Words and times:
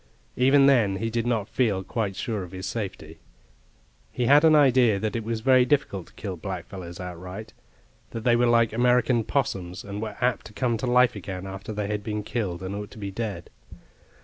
Even 0.35 0.65
then 0.65 0.95
he 0.95 1.11
did 1.11 1.27
not 1.27 1.47
feel 1.47 1.83
quite 1.83 2.15
sure 2.15 2.41
of 2.41 2.53
his 2.53 2.65
safety. 2.65 3.19
He 4.11 4.25
had 4.25 4.43
an 4.43 4.55
idea 4.55 4.99
that 4.99 5.15
it 5.15 5.23
was 5.23 5.41
very 5.41 5.63
difficult 5.63 6.07
to 6.07 6.13
kill 6.13 6.37
blackfellows 6.37 6.99
outright, 6.99 7.53
that 8.09 8.23
theywere 8.23 8.49
like 8.49 8.73
American 8.73 9.23
'possums, 9.23 9.83
and 9.83 10.01
were 10.01 10.17
apt 10.19 10.47
to 10.47 10.53
come 10.53 10.75
to 10.77 10.87
life 10.87 11.15
again 11.15 11.45
after 11.45 11.71
they 11.71 11.85
had 11.85 12.03
been 12.03 12.23
killed, 12.23 12.63
and 12.63 12.73
ought 12.73 12.89
to 12.89 12.97
be 12.97 13.11
dead. 13.11 13.51